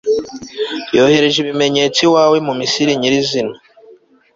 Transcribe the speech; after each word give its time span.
yohereje 0.95 1.37
ibimenyetso 1.41 1.99
iwawe 2.07 2.37
mu 2.47 2.53
misiri 2.59 2.91
nyir'izina 2.99 3.55